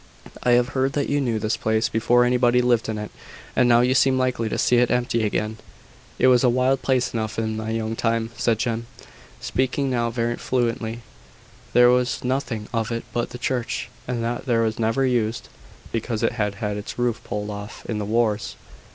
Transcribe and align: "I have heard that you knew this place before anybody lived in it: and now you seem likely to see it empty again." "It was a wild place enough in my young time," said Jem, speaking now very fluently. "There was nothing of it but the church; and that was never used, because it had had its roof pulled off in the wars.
"I 0.41 0.53
have 0.53 0.69
heard 0.69 0.93
that 0.93 1.09
you 1.09 1.21
knew 1.21 1.37
this 1.37 1.55
place 1.57 1.87
before 1.87 2.25
anybody 2.25 2.59
lived 2.59 2.89
in 2.89 2.97
it: 2.97 3.11
and 3.55 3.69
now 3.69 3.81
you 3.81 3.93
seem 3.93 4.17
likely 4.17 4.49
to 4.49 4.57
see 4.57 4.77
it 4.77 4.89
empty 4.89 5.23
again." 5.23 5.57
"It 6.17 6.25
was 6.25 6.43
a 6.43 6.49
wild 6.49 6.81
place 6.81 7.13
enough 7.13 7.37
in 7.37 7.55
my 7.55 7.69
young 7.69 7.95
time," 7.95 8.31
said 8.35 8.57
Jem, 8.57 8.87
speaking 9.39 9.91
now 9.91 10.09
very 10.09 10.37
fluently. 10.37 11.01
"There 11.73 11.91
was 11.91 12.23
nothing 12.23 12.67
of 12.73 12.91
it 12.91 13.03
but 13.13 13.29
the 13.29 13.37
church; 13.37 13.89
and 14.07 14.23
that 14.23 14.47
was 14.47 14.79
never 14.79 15.05
used, 15.05 15.49
because 15.91 16.23
it 16.23 16.31
had 16.31 16.55
had 16.55 16.77
its 16.77 16.97
roof 16.97 17.23
pulled 17.23 17.51
off 17.51 17.85
in 17.85 17.99
the 17.99 18.05
wars. 18.05 18.55